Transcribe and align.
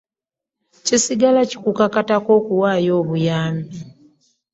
Kisigala 0.85 1.41
kikukatako 1.49 2.29
okuwaayo 2.39 2.91
obuyambi. 3.01 3.77